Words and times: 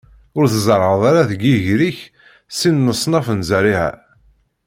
Ur 0.37 0.45
tzerrɛeḍ 0.47 1.01
ara 1.09 1.29
deg 1.29 1.41
yiger-ik 1.45 1.99
sin 2.57 2.75
n 2.83 2.87
leṣnaf 2.87 3.27
n 3.31 3.39
zerriɛa. 3.49 3.89